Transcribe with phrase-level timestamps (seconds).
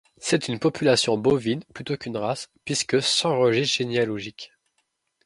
[0.17, 4.51] C'est une population bovine plutôt qu'une race, puisque sans registre généalogique.